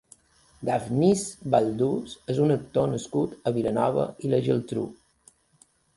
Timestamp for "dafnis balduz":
0.67-2.15